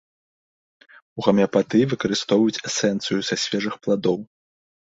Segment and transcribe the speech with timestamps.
[1.19, 4.19] У гамеапатыі выкарыстоўваюць эсэнцыю са свежых пладоў.